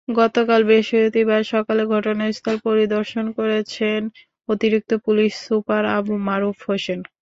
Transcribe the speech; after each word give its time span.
গতকাল 0.15 0.61
বৃহস্পতিবার 0.67 1.41
সকালে 1.53 1.83
ঘটনাস্থল 1.93 2.55
পরিদর্শন 2.67 3.25
করেছেন 3.37 3.99
অতিরিক্ত 4.49 4.91
পুলিশ 5.05 5.31
সুপার 5.45 5.83
আবু 5.97 6.13
মারুফ 6.27 6.57
হোসেন। 6.67 6.99